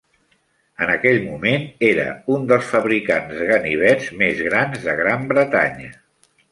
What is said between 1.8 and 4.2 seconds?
era un dels fabricants de ganivets